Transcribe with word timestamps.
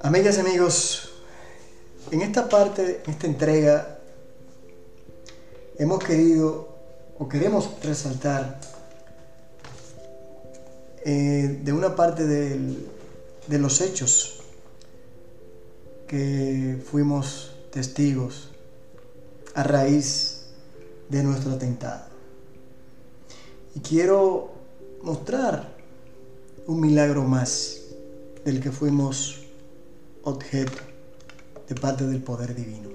Amigas 0.00 0.36
y 0.36 0.40
amigos, 0.40 1.08
en 2.12 2.22
esta 2.22 2.48
parte, 2.48 3.02
en 3.04 3.10
esta 3.10 3.26
entrega, 3.26 3.98
hemos 5.78 5.98
querido 6.04 6.68
o 7.18 7.28
queremos 7.28 7.70
resaltar 7.82 8.60
eh, 11.04 11.60
de 11.62 11.72
una 11.72 11.96
parte 11.96 12.24
de 12.26 13.58
los 13.58 13.80
hechos 13.80 14.42
que 16.06 16.80
fuimos 16.88 17.56
testigos 17.72 18.50
a 19.54 19.64
raíz 19.64 20.44
de 21.08 21.22
nuestro 21.24 21.52
atentado. 21.52 22.04
Y 23.74 23.80
quiero 23.80 24.53
mostrar 25.04 25.68
un 26.66 26.80
milagro 26.80 27.24
más 27.24 27.82
del 28.42 28.62
que 28.62 28.72
fuimos 28.72 29.42
objeto 30.22 30.80
de 31.68 31.74
parte 31.74 32.06
del 32.06 32.22
poder 32.22 32.54
divino. 32.54 32.88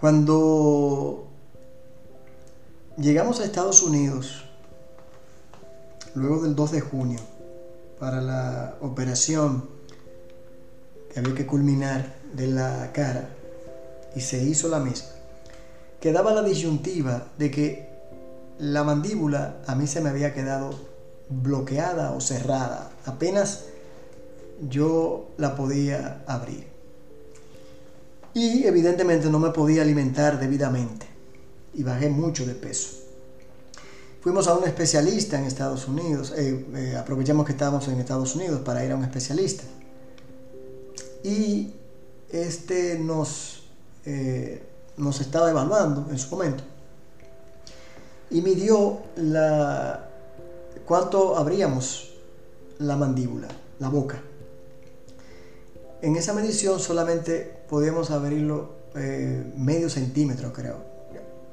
Cuando 0.00 1.26
llegamos 2.96 3.40
a 3.40 3.44
Estados 3.44 3.82
Unidos, 3.82 4.44
luego 6.14 6.42
del 6.42 6.54
2 6.54 6.70
de 6.70 6.80
junio, 6.80 7.18
para 7.98 8.20
la 8.20 8.76
operación 8.80 9.68
que 11.12 11.18
había 11.18 11.34
que 11.34 11.46
culminar 11.46 12.14
de 12.32 12.46
la 12.46 12.92
cara, 12.92 13.28
y 14.14 14.20
se 14.20 14.40
hizo 14.44 14.68
la 14.68 14.78
misma, 14.78 15.08
quedaba 16.00 16.32
la 16.32 16.42
disyuntiva 16.42 17.26
de 17.38 17.50
que 17.50 17.93
la 18.58 18.84
mandíbula 18.84 19.62
a 19.66 19.74
mí 19.74 19.86
se 19.86 20.00
me 20.00 20.10
había 20.10 20.32
quedado 20.32 20.70
bloqueada 21.28 22.12
o 22.12 22.20
cerrada, 22.20 22.90
apenas 23.06 23.64
yo 24.68 25.30
la 25.36 25.56
podía 25.56 26.22
abrir. 26.26 26.66
Y 28.34 28.64
evidentemente 28.64 29.30
no 29.30 29.38
me 29.38 29.50
podía 29.50 29.82
alimentar 29.82 30.40
debidamente 30.40 31.06
y 31.72 31.82
bajé 31.82 32.08
mucho 32.08 32.46
de 32.46 32.54
peso. 32.54 33.00
Fuimos 34.20 34.48
a 34.48 34.54
un 34.54 34.64
especialista 34.64 35.38
en 35.38 35.44
Estados 35.44 35.86
Unidos, 35.86 36.32
eh, 36.36 36.66
eh, 36.74 36.96
aprovechamos 36.96 37.44
que 37.46 37.52
estábamos 37.52 37.86
en 37.88 38.00
Estados 38.00 38.34
Unidos 38.34 38.60
para 38.60 38.84
ir 38.84 38.92
a 38.92 38.96
un 38.96 39.04
especialista. 39.04 39.64
Y 41.22 41.74
este 42.30 42.98
nos, 42.98 43.64
eh, 44.04 44.62
nos 44.96 45.20
estaba 45.20 45.50
evaluando 45.50 46.08
en 46.10 46.18
su 46.18 46.30
momento 46.30 46.64
y 48.30 48.40
midió 48.40 48.98
la, 49.16 50.08
cuánto 50.86 51.36
abríamos 51.36 52.14
la 52.78 52.96
mandíbula, 52.96 53.48
la 53.78 53.88
boca. 53.88 54.20
En 56.02 56.16
esa 56.16 56.32
medición 56.32 56.80
solamente 56.80 57.64
podíamos 57.68 58.10
abrirlo 58.10 58.84
medio 59.56 59.90
centímetro, 59.90 60.52
creo 60.52 60.94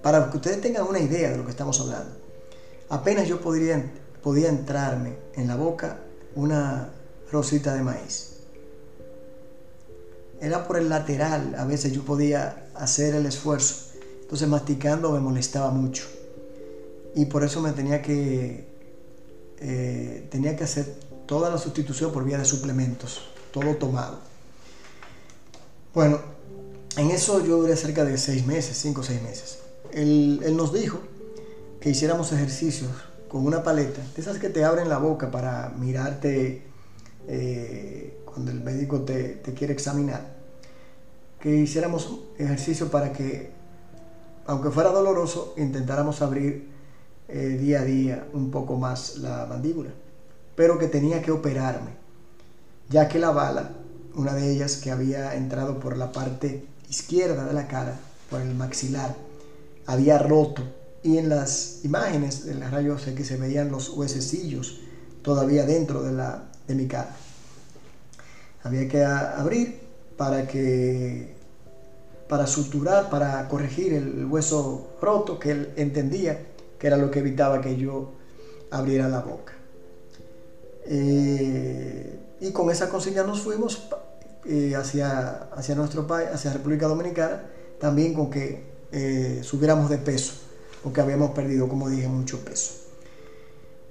para 0.02 0.30
que 0.30 0.38
ustedes 0.38 0.62
tengan 0.62 0.88
una 0.88 1.00
idea 1.00 1.32
de 1.32 1.38
lo 1.38 1.46
que 1.46 1.52
estamos 1.52 1.80
hablando. 1.80 2.12
Apenas 2.90 3.28
yo 3.28 3.40
podría, 3.40 3.84
podía 4.22 4.50
entrarme 4.50 5.16
en 5.36 5.48
la 5.48 5.56
boca 5.56 6.00
una 6.36 6.90
rosita 7.32 7.74
de 7.74 7.84
maíz. 7.84 8.30
Era 10.40 10.68
por 10.68 10.78
el 10.78 10.90
lateral, 10.90 11.56
a 11.58 11.66
veces 11.66 11.94
yo 11.94 12.04
podía 12.04 12.66
hacer 12.74 13.14
el 13.14 13.28
esfuerzo. 13.28 13.92
Entonces 14.22 14.48
masticando 14.48 15.12
me 15.12 15.20
molestaba 15.20 15.70
mucho. 15.70 16.06
Y 17.16 17.26
por 17.26 17.44
eso 17.44 17.62
me 17.62 17.72
tenía 17.72 18.02
que, 18.02 18.68
eh, 19.60 20.28
tenía 20.32 20.56
que 20.56 20.64
hacer 20.64 20.86
toda 21.26 21.50
la 21.50 21.58
sustitución 21.58 22.12
por 22.12 22.24
vía 22.24 22.38
de 22.38 22.46
suplementos, 22.46 23.22
todo 23.52 23.76
tomado. 23.76 24.20
Bueno, 25.94 26.20
en 26.98 27.12
eso 27.12 27.46
yo 27.46 27.58
duré 27.58 27.76
cerca 27.76 28.06
de 28.06 28.18
seis 28.18 28.46
meses, 28.46 28.78
cinco 28.78 29.02
o 29.02 29.04
seis 29.04 29.22
meses 29.22 29.62
él, 29.94 30.56
nos 30.56 30.74
dijo 30.74 31.00
que 31.80 31.90
hiciéramos 31.90 32.32
ejercicios 32.32 32.92
con 33.28 33.46
una 33.46 33.64
paleta, 33.64 34.02
de 34.16 34.22
esas 34.22 34.38
que 34.38 34.50
te 34.50 34.64
abren 34.66 34.90
la 34.90 34.98
boca 34.98 35.32
para 35.32 35.70
mirarte 35.78 36.64
eh, 37.28 38.22
cuando 38.26 38.52
el 38.52 38.62
médico 38.62 39.02
te, 39.02 39.42
quiere 39.56 39.74
examinar, 39.74 40.36
que 41.40 41.56
hiciéramos 41.56 42.20
ejercicio 42.38 42.92
para 42.92 43.14
que, 43.14 43.52
aunque 44.46 44.70
fuera 44.70 44.90
doloroso, 44.90 45.54
intentáramos 45.58 46.22
abrir 46.22 46.70
eh, 47.32 47.58
día 47.60 47.82
a 47.82 47.86
día 47.86 48.28
un 48.34 48.52
poco 48.52 48.78
más 48.78 49.18
la 49.18 49.46
mandíbula, 49.46 49.92
pero 50.56 50.78
que 50.78 50.88
tenía 50.88 51.22
que 51.22 51.32
operarme, 51.32 51.92
ya 52.90 53.08
que 53.08 53.20
la 53.20 53.32
bala, 53.32 53.72
una 54.16 54.34
de 54.34 54.52
ellas 54.52 54.78
que 54.78 54.92
había 54.92 55.36
entrado 55.36 55.80
por 55.80 55.98
la 55.98 56.12
parte 56.12 56.66
izquierda 56.90 57.46
de 57.46 57.54
la 57.54 57.68
cara, 57.68 57.98
por 58.30 58.42
el 58.42 58.54
maxilar, 58.54 59.16
había 59.86 60.18
roto 60.18 60.62
y 61.04 61.18
en 61.18 61.30
las 61.30 61.84
imágenes 61.84 62.46
de 62.46 62.56
las 62.56 62.72
rayos 62.72 63.08
X 63.08 63.28
se 63.28 63.38
veían 63.38 63.72
los 63.72 63.90
huesecillos 63.90 64.82
todavía 65.22 65.66
dentro 65.66 66.04
de, 66.04 66.12
la, 66.12 66.52
de 66.68 66.76
mi 66.76 66.88
cara. 66.88 67.16
Había 68.64 68.88
que 68.88 69.04
abrir 69.04 69.80
para 70.18 70.48
que 70.48 71.34
para 72.28 72.48
suturar, 72.48 73.10
para 73.10 73.46
corregir 73.50 73.94
el 73.94 74.26
hueso 74.26 74.96
roto 75.02 75.38
que 75.38 75.52
él 75.52 75.74
entendía 75.76 76.40
que 76.82 76.88
era 76.88 76.98
lo 76.98 77.12
que 77.12 77.20
evitaba 77.20 77.62
que 77.62 77.78
yo 77.78 78.10
abriera 78.72 79.08
la 79.08 79.20
boca. 79.20 79.54
Eh, 80.86 82.20
y 82.40 82.52
con 82.52 82.72
esa 82.72 82.90
consigna 82.90 83.22
nos 83.22 83.42
fuimos 83.42 83.88
eh, 84.46 84.74
hacia, 84.76 85.44
hacia 85.54 85.76
nuestro 85.76 86.08
país, 86.08 86.30
hacia 86.34 86.52
República 86.52 86.88
Dominicana, 86.88 87.44
también 87.80 88.16
con 88.16 88.32
que 88.32 88.64
eh, 88.92 89.42
subiéramos 89.44 89.92
de 89.92 90.00
peso, 90.00 90.34
porque 90.82 91.02
habíamos 91.02 91.30
perdido, 91.32 91.70
como 91.70 91.88
dije, 91.88 92.08
mucho 92.08 92.44
peso. 92.44 92.72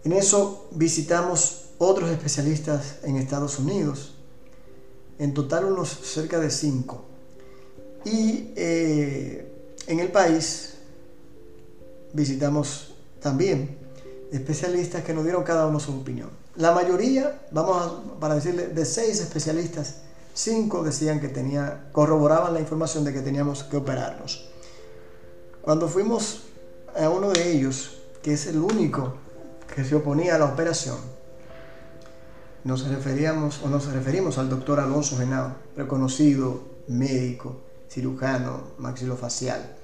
En 0.02 0.12
eso 0.12 0.66
visitamos 0.72 1.66
otros 1.78 2.10
especialistas 2.10 2.96
en 3.04 3.14
Estados 3.18 3.60
Unidos, 3.60 4.16
en 5.20 5.32
total 5.32 5.66
unos 5.66 5.90
cerca 5.90 6.40
de 6.40 6.50
cinco. 6.50 7.04
Y 8.04 8.50
en 8.56 10.00
el 10.00 10.08
país 10.10 10.79
visitamos 12.12 12.94
también 13.20 13.78
especialistas 14.32 15.04
que 15.04 15.14
nos 15.14 15.24
dieron 15.24 15.42
cada 15.42 15.66
uno 15.66 15.80
su 15.80 15.92
opinión. 15.92 16.30
La 16.56 16.72
mayoría, 16.72 17.40
vamos 17.50 17.76
a, 17.76 18.20
para 18.20 18.34
decirle, 18.34 18.68
de 18.68 18.84
seis 18.84 19.20
especialistas, 19.20 20.02
cinco 20.34 20.82
decían 20.82 21.20
que 21.20 21.28
tenía, 21.28 21.88
corroboraban 21.92 22.54
la 22.54 22.60
información 22.60 23.04
de 23.04 23.12
que 23.12 23.20
teníamos 23.20 23.64
que 23.64 23.76
operarnos. 23.76 24.48
Cuando 25.62 25.88
fuimos 25.88 26.44
a 26.96 27.08
uno 27.08 27.30
de 27.30 27.52
ellos, 27.52 27.98
que 28.22 28.32
es 28.32 28.46
el 28.46 28.58
único 28.58 29.14
que 29.74 29.84
se 29.84 29.94
oponía 29.94 30.36
a 30.36 30.38
la 30.38 30.46
operación, 30.46 30.98
nos 32.64 32.86
referíamos 32.86 33.62
o 33.62 33.68
nos 33.68 33.90
referimos 33.92 34.36
al 34.38 34.50
doctor 34.50 34.80
Alonso 34.80 35.16
Genao, 35.16 35.54
reconocido 35.76 36.62
médico, 36.88 37.60
cirujano, 37.88 38.64
maxilofacial, 38.78 39.76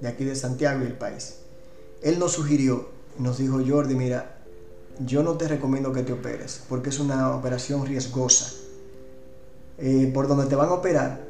de 0.00 0.08
aquí 0.08 0.24
de 0.24 0.34
Santiago 0.34 0.82
y 0.82 0.86
el 0.86 0.94
país. 0.94 1.36
Él 2.02 2.18
nos 2.18 2.32
sugirió, 2.32 2.88
nos 3.18 3.38
dijo, 3.38 3.60
Jordi, 3.66 3.94
mira, 3.94 4.38
yo 4.98 5.22
no 5.22 5.36
te 5.36 5.48
recomiendo 5.48 5.92
que 5.92 6.02
te 6.02 6.12
operes, 6.12 6.62
porque 6.68 6.90
es 6.90 6.98
una 6.98 7.34
operación 7.34 7.86
riesgosa. 7.86 8.52
Eh, 9.78 10.10
por 10.12 10.28
donde 10.28 10.46
te 10.46 10.54
van 10.54 10.68
a 10.68 10.74
operar, 10.74 11.24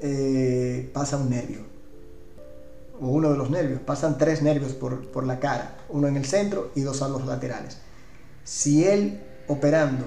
eh, 0.00 0.90
pasa 0.92 1.16
un 1.16 1.30
nervio 1.30 1.68
o 3.00 3.08
uno 3.08 3.30
de 3.30 3.38
los 3.38 3.50
nervios. 3.50 3.80
Pasan 3.80 4.18
tres 4.18 4.42
nervios 4.42 4.72
por, 4.72 5.26
la 5.26 5.38
cara, 5.38 5.78
uno 5.88 6.08
en 6.08 6.16
el 6.16 6.24
centro 6.24 6.70
y 6.74 6.82
dos 6.82 7.02
a 7.02 7.08
los 7.08 7.26
laterales. 7.26 7.78
Si 8.44 8.84
él 8.84 9.20
operando 9.46 10.06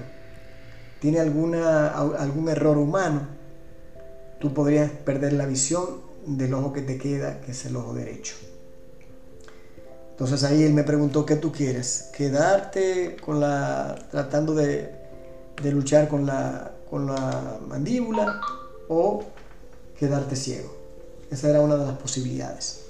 tiene 1.00 1.20
alguna, 1.20 1.88
algún 1.88 2.48
error 2.48 2.78
humano, 2.78 3.26
tú 4.40 4.54
podrías 4.54 4.90
perder 4.90 5.32
la 5.32 5.46
visión 5.46 5.86
del 6.26 6.54
ojo 6.54 6.72
que 6.72 6.82
te 6.82 6.98
queda, 6.98 7.40
que 7.40 7.52
es 7.52 7.64
el 7.64 7.76
ojo 7.76 7.94
derecho. 7.94 8.36
Entonces 10.22 10.48
ahí 10.48 10.62
él 10.62 10.72
me 10.72 10.84
preguntó, 10.84 11.26
¿qué 11.26 11.34
tú 11.34 11.50
quieres? 11.50 12.10
¿Quedarte 12.16 13.16
con 13.16 13.40
la, 13.40 13.98
tratando 14.08 14.54
de, 14.54 14.94
luchar 15.64 16.06
con 16.06 16.26
la, 16.26 16.70
con 16.88 17.06
la 17.06 17.58
mandíbula 17.66 18.40
o 18.88 19.24
quedarte 19.98 20.36
ciego? 20.36 20.72
Esa 21.28 21.50
era 21.50 21.60
una 21.60 21.74
de 21.74 21.86
las 21.86 21.96
posibilidades. 21.96 22.82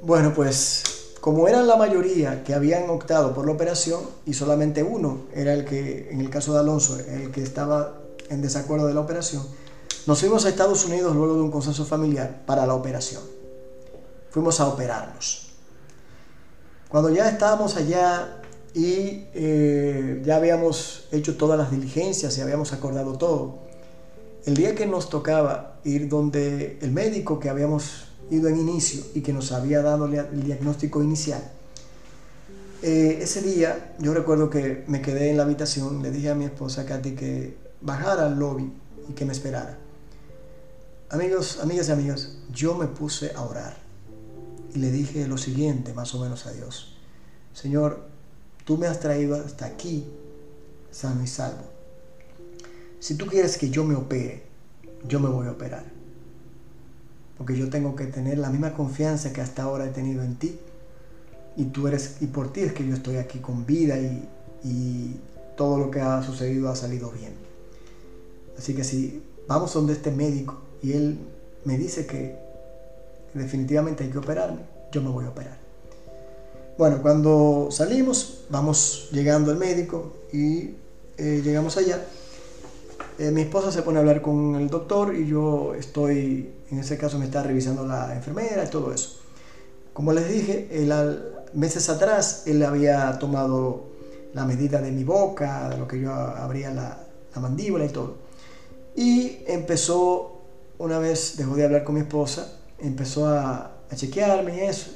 Bueno, 0.00 0.32
pues 0.36 0.84
como 1.20 1.48
eran 1.48 1.66
la 1.66 1.74
mayoría 1.74 2.44
que 2.44 2.54
habían 2.54 2.88
optado 2.88 3.34
por 3.34 3.44
la 3.44 3.50
operación 3.50 4.02
y 4.24 4.34
solamente 4.34 4.84
uno 4.84 5.22
era 5.34 5.52
el 5.52 5.64
que, 5.64 6.10
en 6.12 6.20
el 6.20 6.30
caso 6.30 6.52
de 6.52 6.60
Alonso, 6.60 6.96
el 6.96 7.32
que 7.32 7.42
estaba 7.42 8.02
en 8.30 8.40
desacuerdo 8.40 8.86
de 8.86 8.94
la 8.94 9.00
operación, 9.00 9.42
nos 10.06 10.20
fuimos 10.20 10.44
a 10.44 10.48
Estados 10.48 10.84
Unidos 10.84 11.16
luego 11.16 11.34
de 11.34 11.40
un 11.40 11.50
consenso 11.50 11.84
familiar 11.84 12.44
para 12.46 12.64
la 12.66 12.74
operación. 12.74 13.22
Fuimos 14.30 14.60
a 14.60 14.68
operarnos. 14.68 15.45
Cuando 16.96 17.10
ya 17.10 17.28
estábamos 17.28 17.76
allá 17.76 18.40
y 18.72 19.26
eh, 19.34 20.22
ya 20.24 20.36
habíamos 20.36 21.08
hecho 21.12 21.36
todas 21.36 21.58
las 21.58 21.70
diligencias 21.70 22.38
y 22.38 22.40
habíamos 22.40 22.72
acordado 22.72 23.18
todo, 23.18 23.58
el 24.46 24.56
día 24.56 24.74
que 24.74 24.86
nos 24.86 25.10
tocaba 25.10 25.78
ir 25.84 26.08
donde 26.08 26.78
el 26.80 26.92
médico 26.92 27.38
que 27.38 27.50
habíamos 27.50 28.06
ido 28.30 28.48
en 28.48 28.56
inicio 28.56 29.02
y 29.12 29.20
que 29.20 29.34
nos 29.34 29.52
había 29.52 29.82
dado 29.82 30.06
el 30.06 30.42
diagnóstico 30.42 31.02
inicial, 31.02 31.42
eh, 32.80 33.18
ese 33.20 33.42
día 33.42 33.94
yo 33.98 34.14
recuerdo 34.14 34.48
que 34.48 34.84
me 34.86 35.02
quedé 35.02 35.28
en 35.28 35.36
la 35.36 35.42
habitación, 35.42 36.02
le 36.02 36.10
dije 36.10 36.30
a 36.30 36.34
mi 36.34 36.46
esposa 36.46 36.86
Katy 36.86 37.14
que 37.14 37.58
bajara 37.82 38.24
al 38.24 38.38
lobby 38.38 38.72
y 39.06 39.12
que 39.12 39.26
me 39.26 39.34
esperara. 39.34 39.76
Amigos, 41.10 41.58
amigas 41.62 41.90
y 41.90 41.92
amigas, 41.92 42.38
yo 42.54 42.74
me 42.74 42.86
puse 42.86 43.32
a 43.34 43.42
orar 43.42 43.85
y 44.76 44.78
le 44.78 44.90
dije 44.90 45.26
lo 45.26 45.38
siguiente 45.38 45.94
más 45.94 46.14
o 46.14 46.20
menos 46.20 46.44
a 46.46 46.52
Dios. 46.52 46.94
Señor, 47.54 48.06
tú 48.66 48.76
me 48.76 48.86
has 48.86 49.00
traído 49.00 49.34
hasta 49.34 49.64
aquí 49.64 50.04
sano 50.90 51.22
y 51.22 51.26
salvo. 51.26 51.64
Si 53.00 53.14
tú 53.14 53.26
quieres 53.26 53.56
que 53.56 53.70
yo 53.70 53.84
me 53.84 53.94
opere, 53.94 54.42
yo 55.08 55.18
me 55.18 55.30
voy 55.30 55.46
a 55.46 55.52
operar. 55.52 55.84
Porque 57.38 57.56
yo 57.56 57.70
tengo 57.70 57.96
que 57.96 58.04
tener 58.06 58.36
la 58.36 58.50
misma 58.50 58.74
confianza 58.74 59.32
que 59.32 59.40
hasta 59.40 59.62
ahora 59.62 59.86
he 59.86 59.90
tenido 59.90 60.22
en 60.22 60.36
ti 60.36 60.58
y 61.56 61.64
tú 61.66 61.88
eres, 61.88 62.18
y 62.20 62.26
por 62.26 62.52
ti 62.52 62.60
es 62.60 62.74
que 62.74 62.86
yo 62.86 62.94
estoy 62.94 63.16
aquí 63.16 63.38
con 63.38 63.64
vida 63.64 63.98
y, 63.98 64.28
y 64.62 65.16
todo 65.56 65.78
lo 65.78 65.90
que 65.90 66.00
ha 66.00 66.22
sucedido 66.22 66.68
ha 66.68 66.76
salido 66.76 67.10
bien. 67.10 67.32
Así 68.58 68.74
que 68.74 68.84
si 68.84 69.22
vamos 69.48 69.72
donde 69.72 69.94
este 69.94 70.10
médico 70.10 70.60
y 70.82 70.92
él 70.92 71.18
me 71.64 71.78
dice 71.78 72.06
que 72.06 72.45
definitivamente 73.36 74.04
hay 74.04 74.10
que 74.10 74.18
operarme, 74.18 74.60
yo 74.92 75.02
me 75.02 75.10
voy 75.10 75.24
a 75.24 75.28
operar. 75.28 75.56
Bueno, 76.78 77.00
cuando 77.00 77.68
salimos, 77.70 78.44
vamos 78.50 79.08
llegando 79.12 79.50
al 79.50 79.56
médico 79.56 80.12
y 80.32 80.74
eh, 81.16 81.40
llegamos 81.42 81.76
allá. 81.76 82.04
Eh, 83.18 83.30
mi 83.30 83.42
esposa 83.42 83.72
se 83.72 83.80
pone 83.80 83.96
a 83.96 84.00
hablar 84.00 84.20
con 84.20 84.56
el 84.56 84.68
doctor 84.68 85.14
y 85.14 85.26
yo 85.26 85.74
estoy, 85.74 86.52
en 86.70 86.78
ese 86.78 86.98
caso 86.98 87.18
me 87.18 87.24
está 87.24 87.42
revisando 87.42 87.86
la 87.86 88.14
enfermera 88.14 88.64
y 88.64 88.68
todo 88.68 88.92
eso. 88.92 89.20
Como 89.94 90.12
les 90.12 90.28
dije, 90.28 90.68
el, 90.70 90.92
meses 91.54 91.88
atrás 91.88 92.42
él 92.46 92.62
había 92.62 93.18
tomado 93.18 93.84
la 94.34 94.44
medida 94.44 94.82
de 94.82 94.92
mi 94.92 95.04
boca, 95.04 95.70
de 95.70 95.78
lo 95.78 95.88
que 95.88 95.98
yo 95.98 96.12
abría 96.12 96.70
la, 96.70 97.02
mandíbula 97.40 97.84
y 97.84 97.88
todo. 97.88 98.16
Y 98.94 99.38
empezó, 99.46 100.40
una 100.78 100.98
vez 100.98 101.36
dejó 101.36 101.54
de 101.54 101.64
hablar 101.64 101.84
con 101.84 101.94
mi 101.94 102.02
esposa, 102.02 102.55
empezó 102.78 103.28
a, 103.28 103.72
chequearme 103.94 104.56
y 104.56 104.60
eso. 104.60 104.90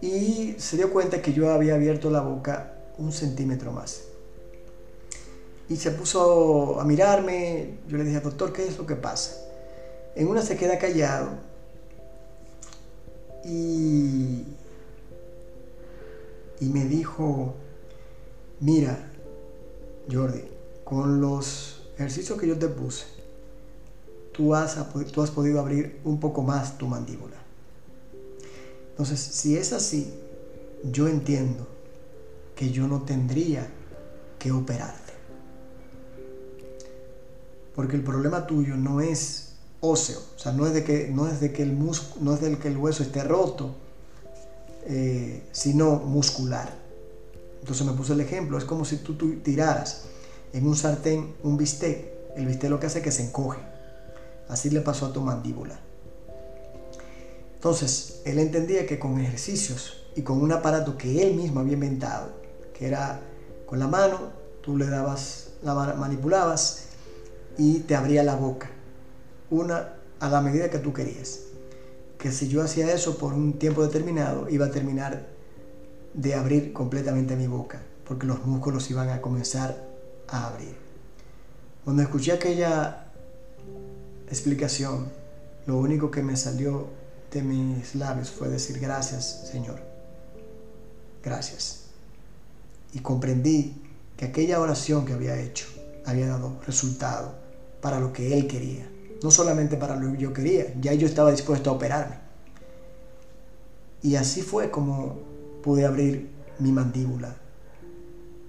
Y 0.00 0.56
se 0.58 0.76
dio 0.76 0.92
cuenta 0.92 1.22
que 1.22 1.32
yo 1.32 1.50
había 1.50 1.74
abierto 1.74 2.10
la 2.10 2.20
boca 2.20 2.74
un 2.98 3.12
centímetro 3.12 3.72
más. 3.72 4.02
Y 5.68 5.76
se 5.76 5.92
puso 5.92 6.80
a 6.80 6.84
mirarme. 6.84 7.78
Yo 7.88 7.96
le 7.96 8.04
dije, 8.04 8.20
doctor, 8.20 8.52
¿qué 8.52 8.66
es 8.66 8.76
lo 8.76 8.86
que 8.86 8.96
pasa? 8.96 9.36
En 10.16 10.26
una 10.26 10.42
se 10.42 10.56
queda 10.56 10.78
callado. 10.78 11.30
Y 13.44 14.44
y 16.60 16.66
me 16.66 16.84
dijo, 16.84 17.54
mira, 18.60 18.98
Jordi, 20.12 20.44
con 20.84 21.20
los 21.20 21.80
ejercicios 21.94 22.38
que 22.38 22.46
yo 22.46 22.58
te 22.58 22.68
puse, 22.68 23.06
tú 24.32 24.54
has, 24.54 24.76
tú 25.12 25.22
has 25.22 25.30
podido 25.30 25.60
abrir 25.60 26.00
un 26.04 26.20
poco 26.20 26.42
más 26.42 26.78
tu 26.78 26.86
mandíbula. 26.86 27.36
Entonces, 28.90 29.20
si 29.20 29.56
es 29.56 29.72
así, 29.72 30.12
yo 30.84 31.08
entiendo 31.08 31.66
que 32.54 32.70
yo 32.70 32.86
no 32.86 33.02
tendría 33.02 33.66
que 34.38 34.52
operarte. 34.52 35.12
Porque 37.74 37.96
el 37.96 38.02
problema 38.02 38.46
tuyo 38.46 38.76
no 38.76 39.00
es 39.00 39.54
óseo, 39.80 40.20
o 40.36 40.38
sea, 40.38 40.52
no 40.52 40.66
es 40.66 40.74
de 40.74 40.84
que, 40.84 41.08
no 41.08 41.26
es 41.26 41.40
de 41.40 41.52
que 41.52 41.62
el 41.62 41.78
no 41.78 42.34
es 42.34 42.40
del 42.40 42.58
que 42.58 42.68
el 42.68 42.76
hueso 42.76 43.02
esté 43.02 43.24
roto, 43.24 43.74
eh, 44.86 45.42
sino 45.52 45.96
muscular. 45.96 46.70
Entonces 47.60 47.86
me 47.86 47.92
puse 47.92 48.12
el 48.12 48.20
ejemplo, 48.20 48.58
es 48.58 48.64
como 48.64 48.84
si 48.84 48.96
tú, 48.98 49.14
tiraras 49.42 50.04
en 50.52 50.66
un 50.66 50.76
sartén 50.76 51.34
un 51.42 51.56
bistec, 51.56 52.06
el 52.36 52.46
bistec 52.46 52.70
lo 52.70 52.80
que 52.80 52.86
hace 52.86 52.98
es 52.98 53.04
que 53.04 53.12
se 53.12 53.24
encoge. 53.24 53.58
Así 54.50 54.68
le 54.70 54.80
pasó 54.80 55.06
a 55.06 55.12
tu 55.12 55.20
mandíbula. 55.20 55.80
Entonces, 57.54 58.20
él 58.24 58.38
entendía 58.38 58.86
que 58.86 58.98
con 58.98 59.18
ejercicios 59.20 60.04
y 60.16 60.22
con 60.22 60.40
un 60.42 60.52
aparato 60.52 60.98
que 60.98 61.22
él 61.26 61.34
mismo 61.34 61.60
había 61.60 61.74
inventado, 61.74 62.30
que 62.74 62.86
era 62.86 63.20
con 63.66 63.78
la 63.78 63.86
mano, 63.86 64.18
tú 64.62 64.76
le 64.76 64.86
dabas, 64.86 65.52
la 65.62 65.74
manipulabas 65.74 66.86
y 67.56 67.80
te 67.80 67.94
abría 67.94 68.22
la 68.22 68.34
boca, 68.34 68.70
una 69.50 69.94
a 70.18 70.28
la 70.28 70.40
medida 70.40 70.68
que 70.68 70.78
tú 70.78 70.92
querías 70.92 71.40
que 72.20 72.30
si 72.30 72.48
yo 72.48 72.62
hacía 72.62 72.92
eso 72.92 73.16
por 73.16 73.32
un 73.32 73.54
tiempo 73.54 73.82
determinado, 73.82 74.48
iba 74.50 74.66
a 74.66 74.70
terminar 74.70 75.26
de 76.12 76.34
abrir 76.34 76.72
completamente 76.74 77.34
mi 77.34 77.46
boca, 77.46 77.80
porque 78.06 78.26
los 78.26 78.44
músculos 78.44 78.90
iban 78.90 79.08
a 79.08 79.22
comenzar 79.22 79.88
a 80.28 80.48
abrir. 80.48 80.76
Cuando 81.82 82.02
escuché 82.02 82.32
aquella 82.32 83.09
explicación, 84.30 85.08
lo 85.66 85.76
único 85.76 86.10
que 86.10 86.22
me 86.22 86.36
salió 86.36 86.88
de 87.30 87.42
mis 87.42 87.94
labios 87.94 88.30
fue 88.30 88.48
decir 88.48 88.78
gracias, 88.78 89.48
Señor. 89.50 89.80
Gracias. 91.22 91.82
Y 92.92 93.00
comprendí 93.00 93.82
que 94.16 94.26
aquella 94.26 94.60
oración 94.60 95.04
que 95.04 95.12
había 95.12 95.38
hecho 95.38 95.66
había 96.06 96.26
dado 96.26 96.60
resultado 96.66 97.34
para 97.80 98.00
lo 98.00 98.12
que 98.12 98.36
Él 98.36 98.46
quería 98.46 98.90
no 99.22 99.30
solamente 99.30 99.76
para 99.76 99.96
lo 99.96 100.12
que 100.12 100.18
yo 100.18 100.32
quería, 100.32 100.74
ya 100.80 100.94
yo 100.94 101.06
estaba 101.06 101.30
dispuesto 101.30 101.70
a 101.70 101.74
operarme. 101.74 102.16
Y 104.02 104.16
así 104.16 104.42
fue 104.42 104.70
como 104.70 105.18
pude 105.62 105.84
abrir 105.84 106.30
mi 106.58 106.72
mandíbula 106.72 107.36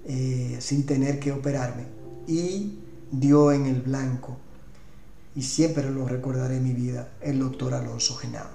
eh, 0.06 0.58
sin 0.60 0.86
tener 0.86 1.20
que 1.20 1.32
operarme. 1.32 1.84
Y 2.28 2.80
dio 3.12 3.52
en 3.52 3.66
el 3.66 3.82
blanco, 3.82 4.38
y 5.36 5.44
siempre 5.44 5.90
lo 5.90 6.08
recordaré 6.08 6.58
en 6.58 6.64
mi 6.64 6.74
vida, 6.74 7.10
el 7.22 7.40
doctor 7.40 7.74
Alonso 7.74 8.16
Genao. 8.16 8.50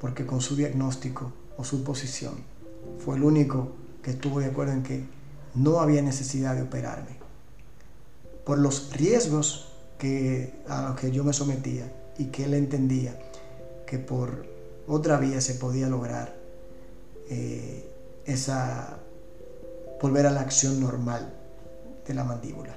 Porque 0.00 0.26
con 0.26 0.40
su 0.40 0.56
diagnóstico 0.56 1.32
o 1.56 1.64
su 1.64 1.82
posición 1.82 2.34
fue 2.98 3.16
el 3.16 3.24
único 3.24 3.72
que 4.02 4.12
estuvo 4.12 4.40
de 4.40 4.46
acuerdo 4.46 4.72
en 4.72 4.82
que 4.82 5.04
no 5.54 5.80
había 5.80 6.02
necesidad 6.02 6.54
de 6.54 6.62
operarme. 6.62 7.18
Por 8.44 8.58
los 8.58 8.92
riesgos 8.92 9.72
que, 9.98 10.54
a 10.68 10.82
los 10.82 11.00
que 11.00 11.10
yo 11.10 11.24
me 11.24 11.32
sometía 11.32 11.92
y 12.18 12.26
que 12.26 12.44
él 12.44 12.54
entendía 12.54 13.18
que 13.86 13.98
por 13.98 14.46
otra 14.86 15.18
vía 15.18 15.40
se 15.40 15.54
podía 15.54 15.88
lograr 15.88 16.36
eh, 17.28 17.88
esa 18.24 18.98
volver 20.00 20.26
a 20.26 20.30
la 20.30 20.40
acción 20.40 20.80
normal 20.80 21.32
de 22.06 22.14
la 22.14 22.24
mandíbula. 22.24 22.74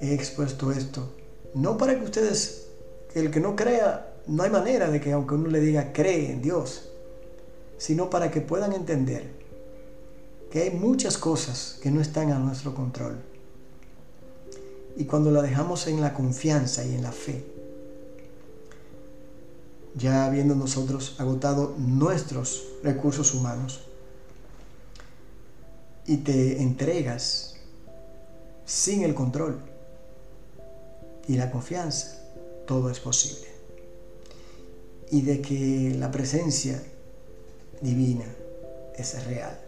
He 0.00 0.14
expuesto 0.14 0.70
esto. 0.70 1.12
No 1.54 1.76
para 1.76 1.98
que 1.98 2.04
ustedes, 2.04 2.68
el 3.14 3.30
que 3.30 3.40
no 3.40 3.56
crea, 3.56 4.14
no 4.26 4.42
hay 4.42 4.50
manera 4.50 4.90
de 4.90 5.00
que 5.00 5.12
aunque 5.12 5.34
uno 5.34 5.48
le 5.48 5.60
diga 5.60 5.92
cree 5.92 6.32
en 6.32 6.42
Dios, 6.42 6.90
sino 7.78 8.10
para 8.10 8.30
que 8.30 8.40
puedan 8.40 8.72
entender 8.72 9.30
que 10.50 10.62
hay 10.62 10.70
muchas 10.70 11.18
cosas 11.18 11.78
que 11.82 11.90
no 11.90 12.00
están 12.00 12.32
a 12.32 12.38
nuestro 12.38 12.74
control. 12.74 13.16
Y 14.96 15.04
cuando 15.04 15.30
la 15.30 15.42
dejamos 15.42 15.86
en 15.86 16.00
la 16.00 16.14
confianza 16.14 16.84
y 16.84 16.94
en 16.94 17.02
la 17.02 17.12
fe, 17.12 17.44
ya 19.94 20.26
habiendo 20.26 20.54
nosotros 20.54 21.16
agotado 21.18 21.74
nuestros 21.78 22.66
recursos 22.82 23.34
humanos, 23.34 23.84
y 26.06 26.16
te 26.18 26.62
entregas 26.62 27.56
sin 28.64 29.02
el 29.02 29.14
control 29.14 29.60
y 31.28 31.36
la 31.36 31.50
confianza, 31.50 32.18
todo 32.66 32.90
es 32.90 32.98
posible. 32.98 33.46
Y 35.10 35.22
de 35.22 35.40
que 35.40 35.94
la 35.96 36.10
presencia 36.10 36.82
divina 37.80 38.24
es 38.96 39.24
real. 39.26 39.60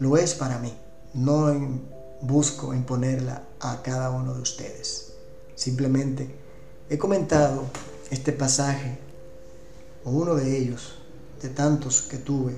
Lo 0.00 0.16
es 0.16 0.34
para 0.34 0.58
mí, 0.58 0.72
no 1.14 1.48
busco 2.20 2.74
imponerla 2.74 3.44
a 3.60 3.82
cada 3.82 4.10
uno 4.10 4.34
de 4.34 4.40
ustedes. 4.40 5.14
Simplemente 5.54 6.28
he 6.90 6.98
comentado 6.98 7.64
este 8.10 8.32
pasaje, 8.32 8.98
o 10.04 10.10
uno 10.10 10.34
de 10.34 10.58
ellos, 10.58 10.94
de 11.40 11.48
tantos 11.48 12.02
que 12.02 12.18
tuve 12.18 12.56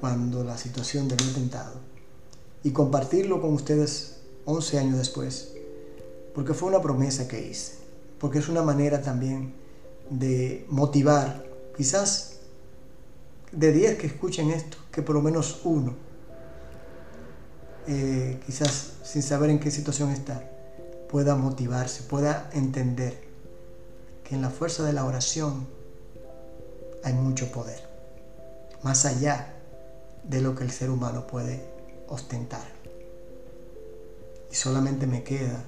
cuando 0.00 0.42
la 0.42 0.56
situación 0.56 1.06
de 1.06 1.14
había 1.14 1.34
tentado, 1.34 1.74
y 2.62 2.70
compartirlo 2.70 3.40
con 3.40 3.52
ustedes 3.52 4.16
11 4.46 4.78
años 4.78 4.98
después, 4.98 5.54
porque 6.34 6.54
fue 6.54 6.68
una 6.68 6.80
promesa 6.80 7.28
que 7.28 7.40
hice, 7.40 7.74
porque 8.18 8.38
es 8.38 8.48
una 8.48 8.62
manera 8.62 9.02
también 9.02 9.54
de 10.10 10.66
motivar, 10.68 11.44
quizás 11.76 12.38
de 13.50 13.72
10 13.72 13.98
que 13.98 14.06
escuchen 14.06 14.50
esto, 14.50 14.78
que 14.90 15.02
por 15.02 15.14
lo 15.14 15.22
menos 15.22 15.60
uno, 15.64 15.94
eh, 17.86 18.40
quizás 18.46 18.92
sin 19.02 19.22
saber 19.22 19.50
en 19.50 19.58
qué 19.58 19.70
situación 19.70 20.10
está, 20.10 20.48
pueda 21.08 21.34
motivarse, 21.34 22.02
pueda 22.04 22.48
entender 22.52 23.18
que 24.24 24.34
en 24.34 24.42
la 24.42 24.50
fuerza 24.50 24.82
de 24.84 24.92
la 24.92 25.04
oración 25.04 25.66
hay 27.04 27.12
mucho 27.12 27.50
poder, 27.52 27.82
más 28.82 29.04
allá 29.04 29.54
de 30.24 30.40
lo 30.40 30.54
que 30.54 30.64
el 30.64 30.70
ser 30.70 30.90
humano 30.90 31.26
puede 31.26 31.62
ostentar. 32.08 32.66
Y 34.50 34.54
solamente 34.54 35.06
me 35.06 35.22
queda 35.22 35.64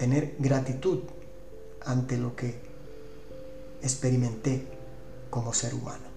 tener 0.00 0.34
gratitud 0.38 1.00
ante 1.82 2.16
lo 2.16 2.34
que 2.34 2.54
experimenté 3.82 4.64
como 5.28 5.52
ser 5.52 5.74
humano. 5.74 6.09